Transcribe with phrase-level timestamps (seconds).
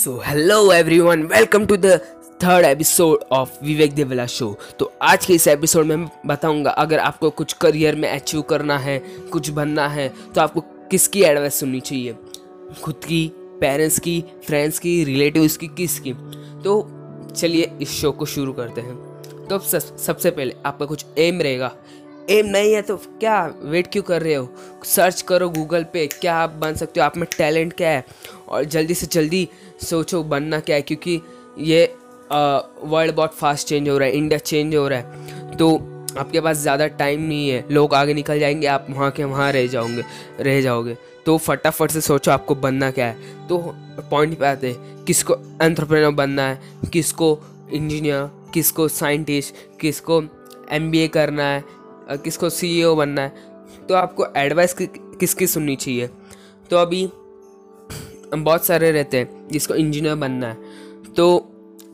[0.00, 1.86] So hello everyone welcome to the
[2.42, 4.46] third episode of Vivek Devla show
[4.78, 8.98] तो आज के इस एपिसोड में बताऊँगा, अगर आपको कुछ करियर में अचीव करना है,
[9.32, 10.60] कुछ बनना है तो आपको
[10.90, 12.14] किसकी एडवाइस सुननी चाहिए?
[12.82, 16.12] खुद की पेरेंट्स की फ्रेंड्स की रिलेटिव्स की, किसकी?
[16.64, 18.96] तो चलिए इस शो को शुरू करते हैं।
[19.48, 21.72] तो सबसे पहले आपका कुछ एम रहेगा।
[22.30, 24.48] एम नहीं है तो क्या वेट क्यों कर रहे हो?
[24.84, 27.06] सर्च करो गूगल पे, क्या आप बन सकते हो?
[27.06, 28.04] आप में टैलेंट क्या है?
[28.48, 29.48] और जल्दी से जल्दी
[29.82, 31.20] सोचो बनना क्या है, क्योंकि
[31.58, 31.84] ये
[32.32, 35.76] वर्ल्ड बहुत फास्ट चेंज हो रहा है इंडिया चेंज हो रहा है। तो
[36.18, 39.66] आपके पास ज़्यादा टाइम नहीं है, लोग आगे निकल जाएँगे, आप वहाँ के वहाँ रह
[39.66, 40.04] जाओगे
[40.40, 43.58] रह जाओगे। तो फटाफट से सोचो आपको बनना क्या है। तो
[44.10, 46.60] पॉइंट पे आते हैं, किसको एंट्रप्रेनर बनना है,
[46.92, 47.38] किसको
[47.72, 50.22] इंजीनियर किसको साइंटिस्ट किसको
[50.72, 51.64] एम करना है
[52.12, 53.32] किसको सी e बनना है
[53.88, 54.86] तो आपको एडवाइस कि,
[55.20, 56.06] किसकी सुननी चाहिए।
[56.70, 57.06] तो अभी
[58.34, 61.26] बहुत सारे रहते हैं जिसको इंजीनियर बनना है तो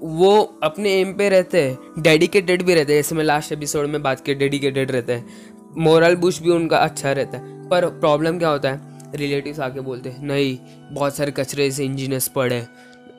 [0.00, 4.03] वो अपने एम पे रहते हैं डेडिकेटेड भी रहते हैं। जैसे मैं लास्ट एपिसोड में
[4.03, 8.48] बात की डेडिकेटेड रहते हैं मोरल बुश भी उनका अच्छा रहता है। पर प्रॉब्लम क्या
[8.48, 10.56] होता है रिलेटिव्स आके बोलते हैं नहीं
[10.92, 12.67] बहुत सारे कचरे से इंजीनियर्स पढ़े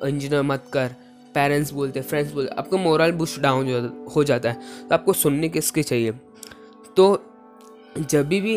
[0.06, 0.95] इंजीनियर मत कर।
[1.36, 3.67] पेरेंट्स बोलते फ्रेंड्स बोलते आपको मोरल बुश डाउन
[4.16, 6.14] हो जाता है। तो आपको सुनने किसके चाहिए?
[6.98, 7.23] तो
[8.02, 8.56] जब भी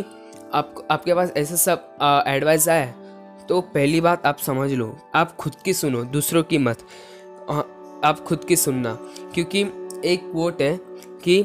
[0.55, 2.95] आप, आपके पास ऐसे सब एडवाइस आए
[3.49, 6.79] तो पहली बात आप समझ लो, आप खुद की सुनो, दूसरों की मत।
[8.05, 8.95] आप खुद की सुनना,
[9.35, 9.61] क्योंकि
[10.05, 10.79] एक वोट है
[11.25, 11.39] कि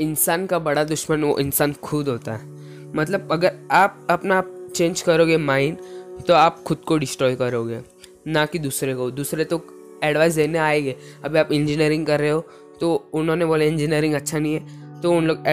[0.00, 4.42] इंसान का बड़ा दुश्मन वो इंसान खुद होता है। मतलब अगर आप अपना
[4.74, 5.78] चेंज करोगे माइंड
[6.26, 7.80] तो आप खुद को डिस्ट्रॉय करोगे,
[8.26, 9.60] ना कि दूसरे को। दूसरे तो
[10.04, 12.40] एडवाइस देने आएँगे, अभी आप इंजीनियरिंग कर रहे हो
[12.80, 15.46] तो उन्होंने बोला इंजीनियरिंग अच्छा नहीं है। तो उन लोग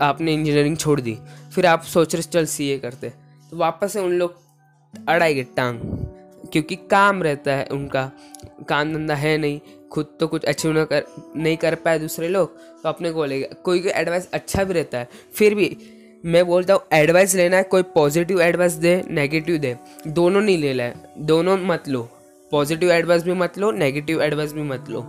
[0.00, 1.16] आपने इंजीनियरिंग छोड़ दी,
[1.54, 3.12] फिर आप सोच रहे चल सी ए करते
[3.52, 4.34] तो वापस से उन लोग
[4.94, 5.78] अड़ाएँगे टांग,
[6.52, 8.10] क्योंकि काम रहता है उनका,
[8.68, 9.60] काम धंधा है नहीं,
[9.92, 11.04] खुद तो कुछ अचीव ना कर,
[11.36, 14.98] नहीं कर पाए दूसरे लोग तो अपने को लेगा कोई कोई एडवाइस अच्छा भी रहता
[14.98, 15.76] है, फिर भी
[16.24, 19.76] मैं बोलता हूँ एडवाइस लेना है, कोई पॉजिटिव एडवाइस दे नेगेटिव दे,
[20.06, 22.08] दोनों नहीं ले है, दोनों मत लो।
[22.52, 25.00] पॉजिटिव एडवाइस भी मत लो नेगेटिव एडवाइस भी मत लो।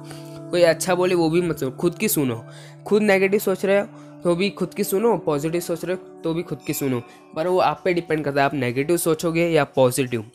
[0.51, 2.44] कोई अच्छा बोले वो भी मत सुनो खुद की सुनो।
[2.88, 3.88] खुद नेगेटिव सोच रहे हो
[4.23, 7.01] तो भी खुद की सुनो पॉजिटिव सोच रहे हो तो भी खुद की सुनो।
[7.35, 10.25] पर वो आप पे डिपेंड करता है, आप नेगेटिव सोचोगे या पॉजिटिव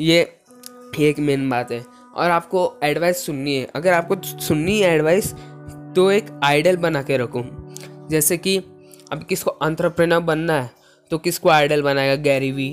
[0.00, 0.20] ये
[1.00, 1.84] एक मेन बात है।
[2.16, 5.32] और आपको एडवाइस सुननी है। अगर आपको सुननी है एडवाइस
[5.96, 7.44] तो एक आइडल बना के रखो।
[8.10, 8.56] जैसे कि
[9.12, 10.70] अब किसको अंतरप्रेनर बनना है
[11.10, 12.14] तो किसको आइडल बनाएगा?
[12.22, 12.68] Gary Vee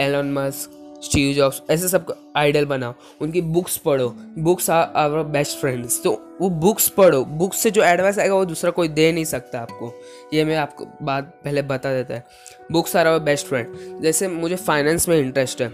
[0.00, 5.58] Elon Musk Steve Jobs ऐसे सब आइडल बनाओ। उनकी बुक्स पढ़ो। Books are our best
[5.58, 9.24] friends तो वो बुक्स पढ़ो। बुक्स से जो एडवाइस आएगा, वो दूसरा कोई दे नहीं
[9.24, 9.92] सकता आपको।
[10.34, 12.26] ये मैं आपको बात पहले बता देता है।
[12.72, 15.70] Books are our best friend जैसे मुझे फाइनेंस में इंटरेस्ट है।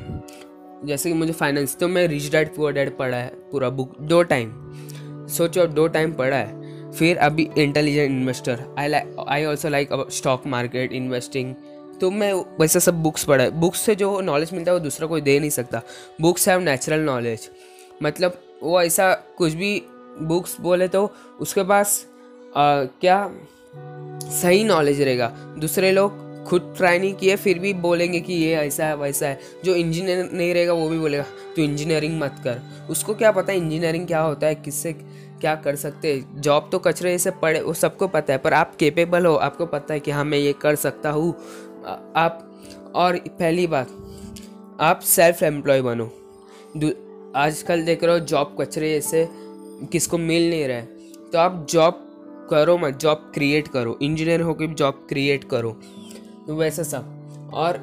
[0.84, 4.22] जैसे कि मुझे फाइनेंस तो मैं रिच डैड पुअर डैड पढ़ा है पूरा बुक दो
[4.22, 4.50] टाइम
[5.28, 10.08] सोचो दो टाइम पढ़ा है। फिर अभी intelligent investor I like I also like अब
[10.10, 11.54] स्टॉक मार्केट इन्वेस्टिंग
[12.00, 15.06] तो मैं वैसे सब बुक्स पढ़ा है। बुक्स से जो नॉलेज मिलता है, वो दूसरा
[15.06, 15.82] कोई दे नहीं सकता।
[16.20, 17.48] बुक्स हैव नेचुरल नॉलेज
[18.02, 19.82] मतलब वो ऐसा कुछ भी
[20.20, 22.06] बुक्स बोले तो उसके पास
[22.56, 23.30] आ, क्या
[24.32, 25.28] सही नॉलेज रहेगा।
[25.58, 29.40] दूसरे लोग खुद ट्राई नहीं किए फिर भी बोलेंगे कि ये ऐसा है वैसा है।
[29.64, 31.24] जो इंजीनियर नहीं रहेगा वो भी बोलेगा
[31.56, 35.76] तो इंजीनियरिंग मत कर। उसको क्या पता है इंजीनियरिंग क्या होता है किससे क्या कर
[35.76, 39.34] सकते हैं। जॉब तो कचरे से पड़े वो सबको पता है पर आप केपेबल हो
[39.36, 41.32] आपको पता है कि हाँ मैं ये कर सकता हूँ।
[42.16, 42.48] आप
[42.94, 43.88] और पहली बात
[44.80, 46.04] आप सेल्फ एम्प्लॉय बनो
[47.36, 49.28] आजकल देख रहे हो जॉब कचरे ऐसे
[49.86, 50.86] किसको मिल नहीं रहा है
[51.32, 52.08] तो आप जॉब
[52.50, 55.70] करो मत जॉब क्रिएट करो। इंजीनियर होकर जॉब क्रिएट करो।
[56.46, 57.04] तो वैसा सब।
[57.54, 57.78] और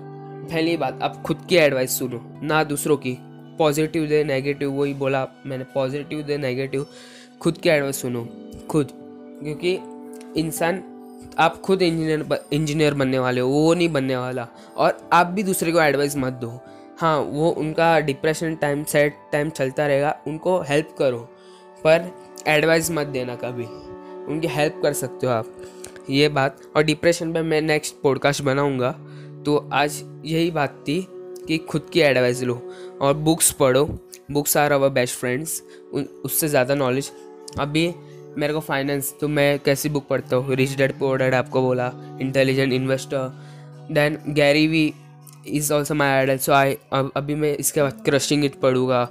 [0.51, 3.17] पहली बात, आप खुद की एडवाइस सुनो, ना दूसरों की।
[3.57, 6.85] पॉजिटिव दे नेगेटिव वही बोला मैंने। पॉजिटिव दे नेगेटिव
[7.41, 8.27] खुद की एडवाइस सुनो।
[8.69, 8.87] खुद।
[9.43, 9.73] क्योंकि
[10.39, 10.83] इंसान,
[11.39, 14.47] आप खुद इंजीनियर इंजीनियर बनने वाले हो, वो नहीं बनने वाला।
[14.77, 16.59] और आप भी दूसरे को एडवाइस मत दो।
[16.97, 21.29] हाँ वो उनका डिप्रेशन टाइम सेट टाइम चलता रहेगा। उनको हेल्प करो।
[21.83, 22.11] पर
[22.47, 23.65] एडवाइस मत देना कभी।
[24.25, 25.55] उनकी हेल्प कर सकते हो आप।
[26.09, 28.91] ये बात, और डिप्रेशन पे मैं नेक्स्ट पॉडकास्ट बनाऊँगा।
[29.45, 31.01] तो आज यही बात थी
[31.47, 32.61] कि खुद की एडवाइस लो,
[33.01, 33.85] और बुक्स पढ़ो।
[34.31, 35.61] Books are our best friends
[36.25, 37.11] उससे ज़्यादा नॉलेज
[37.59, 37.93] अभी
[38.37, 40.55] मेरे को फाइनेंस तो मैं कैसी बुक पढ़ता हूँ?
[40.55, 41.91] रिच डेड पोअर डेड आपको बोला।
[42.21, 44.93] Intelligent investor then Gary Vee
[45.47, 49.07] is also my idol so I अभी मैं इसके बाद क्रशिंग इट पढ़ूँगा।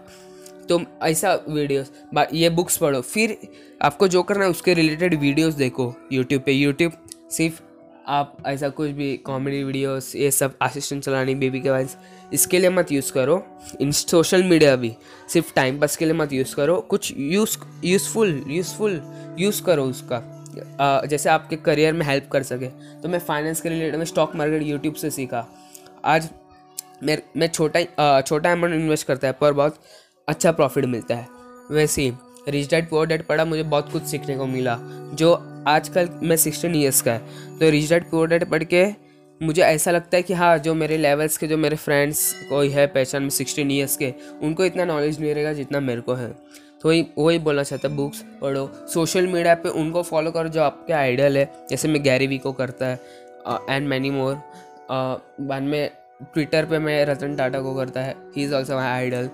[0.69, 1.93] तो ऐसा वीडियोस
[2.33, 3.37] ये बुक्स पढ़ो। फिर
[3.83, 6.93] आपको जो करना है उसके रिलेटेड वीडियोस देखो यूट्यूब पे। यूट्यूब
[7.31, 7.61] सिर्फ़
[8.09, 11.97] आप ऐसा कुछ भी कॉमेडी वीडियोस ये सब असिस्टेंट चलानी बेबी के वॉइस
[12.33, 13.43] इसके लिए मत यूज़ करो।
[13.81, 14.93] इन सोशल मीडिया भी
[15.33, 19.01] सिर्फ़ टाइम पास के लिए मत यूज़ करो। कुछ यूज़ यूज़फुल यूज़फुल
[19.39, 20.17] यूज़ करो उसका।
[20.81, 22.67] आ, जैसे आपके करियर में हेल्प कर सके।
[23.03, 25.47] तो मैं फाइनेंस के रिलेटेड में स्टॉक मार्केट यूट्यूब से सीखा।
[26.05, 26.29] आज
[27.03, 29.81] मैं मैं छोटा छोटा अमाउंट इन्वेस्ट करता है पर बहुत
[30.29, 31.27] अच्छा प्रॉफिट मिलता है।
[31.71, 32.13] वैसे ही
[32.49, 34.79] रिच डैड पुअर डैड पढ़ा मुझे बहुत कुछ सीखने को मिला,
[35.15, 35.33] जो
[35.69, 38.87] आजकल मैं सिक्सटीन ईयर्स का है। तो रिच डैड पुअर डैड पढ़ के
[39.41, 42.87] मुझे ऐसा लगता है कि हाँ जो मेरे लेवल्स के, जो मेरे फ्रेंड्स कोई है
[42.87, 46.29] पहचान में सिक्सटीन ईयर्स के, उनको इतना नॉलेज नहीं रहेगा जितना मेरे को है।
[46.83, 50.93] तो वही वही बोलना चाहता बुक्स पढ़ो। सोशल मीडिया पे उनको फॉलो करो, जो आपके
[50.93, 53.01] आइडल है। जैसे मैं गैरी वी को करता है
[53.71, 54.35] एंड मैनी मोर
[54.91, 55.91] बाद में
[56.25, 59.29] ट्विटर पे मैं रतन टाटा को करता है। He is also my idol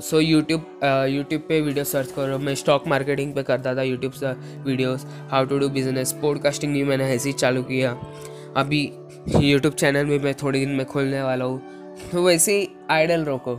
[0.00, 0.64] so YouTube
[1.10, 4.32] YouTube पे वीडियो सर्च करो। मैं स्टॉक मार्केटिंग पे करता था यूट्यूब से
[4.64, 7.96] videos how to do business podcasting भी मैंने ऐसे ही चालू किया।
[8.56, 8.82] अभी
[9.40, 11.60] यूट्यूब चैनल भी मैं थोड़े दिन में खोलने वाला हूँ।
[12.12, 13.58] तो वैसे ही आइडल रखो।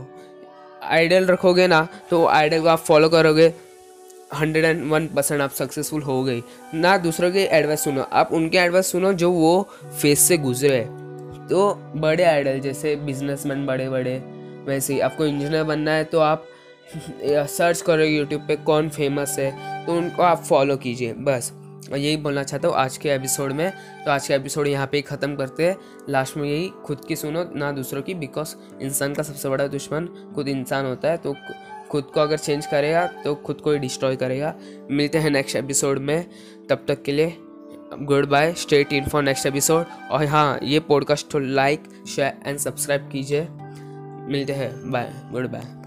[0.82, 3.52] आइडल रखोगे ना तो आइडल को आप फॉलो करोगे
[4.34, 6.42] हंड्रेड एंड वन परसेंट आप सक्सेसफुल हो गई।
[6.74, 9.68] ना दूसरों की एडवाइस सुनो, आप उनके एडवाइस सुनो जो वो
[10.00, 10.80] फेस से गुजरे।
[11.50, 14.14] तो बड़े आइडल जैसे बिजनेसमैन बड़े बड़े
[14.66, 16.46] वैसे ही। आपको इंजीनियर बनना है तो आप
[17.26, 21.52] सर्च करो यूट्यूब पे कौन फ़ेमस है तो उनको आप फॉलो कीजिए, बस।
[21.92, 23.70] और यही बोलना चाहता हूँ आज के एपिसोड में।
[24.04, 25.76] तो आज का एपिसोड यहाँ पे ही ख़त्म करते हैं।
[26.08, 30.06] लास्ट में यही खुद की सुनो, ना दूसरों की बिकॉज़ इंसान का सबसे बड़ा दुश्मन
[30.34, 31.34] खुद इंसान होता है। तो
[31.90, 34.54] खुद को अगर चेंज करेगा तो खुद को ही डिस्ट्रॉय करेगा।
[34.90, 36.26] मिलते हैं नेक्स्ट एपिसोड में।
[36.70, 37.36] तब तक के लिए
[38.02, 43.08] गुड बाय स्टेट इन फॉर नेक्स्ट एपिसोड और हाँ ये podcast like share and subscribe
[43.12, 43.46] कीजिए।
[44.30, 45.79] मिलते हैं। Bye good bye